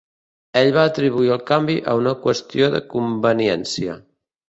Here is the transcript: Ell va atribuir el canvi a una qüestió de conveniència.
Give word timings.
Ell 0.61 0.69
va 0.77 0.85
atribuir 0.91 1.29
el 1.35 1.45
canvi 1.53 1.77
a 1.93 1.95
una 2.01 2.17
qüestió 2.27 2.73
de 2.79 2.85
conveniència. 2.97 4.05